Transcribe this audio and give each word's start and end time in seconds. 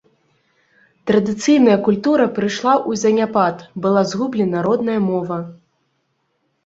Традыцыйная 1.09 1.75
культура 1.89 2.25
прыйшла 2.39 2.73
ў 2.77 2.91
заняпад, 3.03 3.55
была 3.87 4.01
згублена 4.15 4.57
родная 4.69 4.99
мова. 5.13 5.39